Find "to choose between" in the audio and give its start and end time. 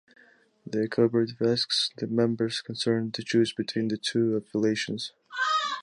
3.13-3.89